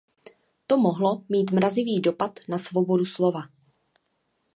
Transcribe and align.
To 0.67 0.77
by 0.77 0.81
mohlo 0.81 1.23
mít 1.29 1.51
mrazivý 1.51 2.01
dopad 2.01 2.39
na 2.49 2.57
svobodu 2.57 3.05
slova. 3.05 3.41